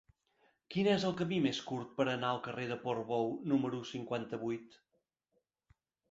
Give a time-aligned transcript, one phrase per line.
[0.75, 4.79] Quin és el camí més curt per anar al carrer de Portbou número cinquanta-vuit?